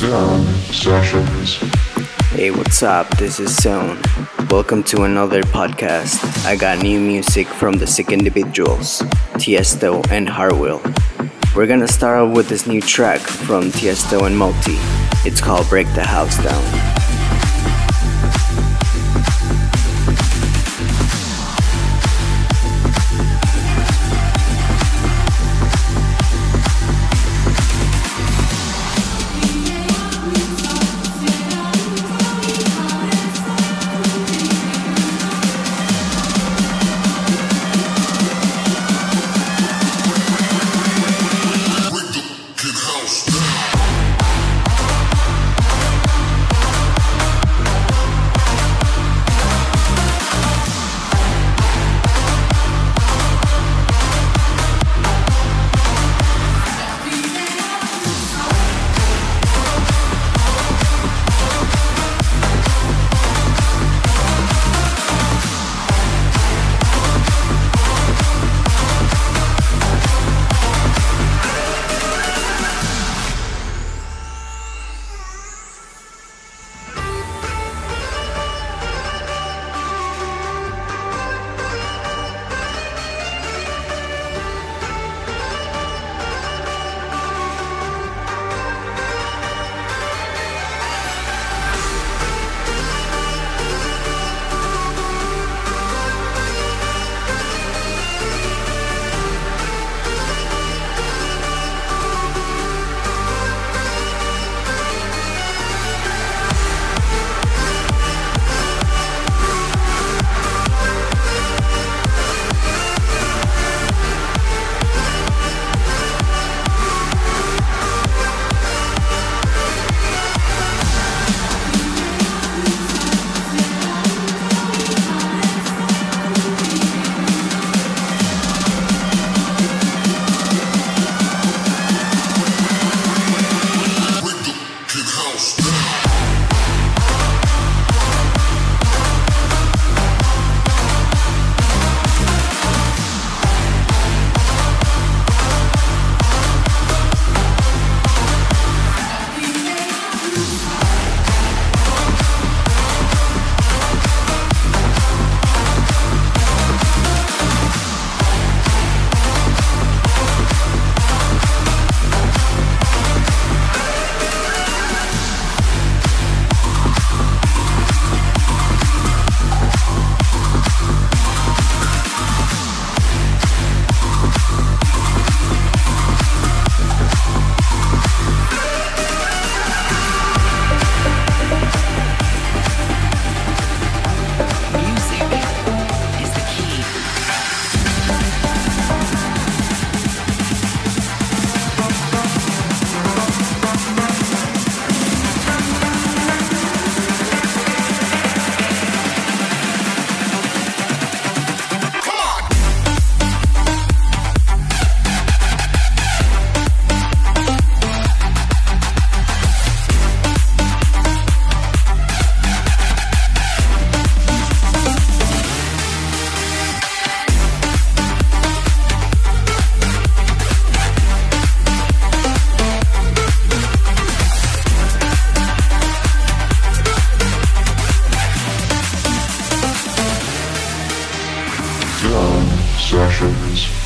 [0.00, 1.56] Sessions.
[2.30, 3.06] Hey, what's up?
[3.18, 4.00] This is Zonne.
[4.50, 6.46] Welcome to another podcast.
[6.46, 9.02] I got new music from the Sick Individuals,
[9.36, 10.80] Tiesto and Hardwell.
[11.54, 14.78] We're gonna start off with this new track from Tiesto and MOTi.
[15.26, 16.89] It's called Break the House Down.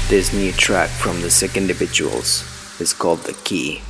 [0.08, 2.44] This new track from the Sick Individuals
[2.80, 3.80] is called The Key.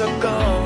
[0.00, 0.65] ago.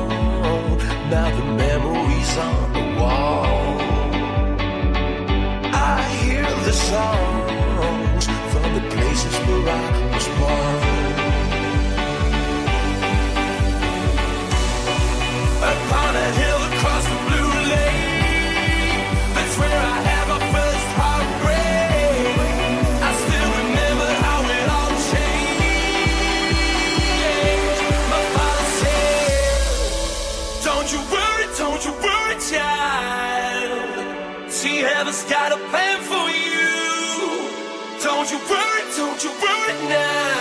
[34.63, 37.49] Heaven's got a plan for you.
[38.03, 40.40] Don't you worry, don't you worry now.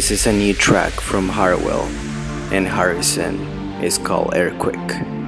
[0.00, 1.82] This is a new track from Hardwell
[2.54, 3.38] and Harrison.
[3.84, 5.19] It's called Airquick.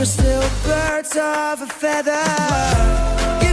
[0.00, 3.49] We're still birds of a feather.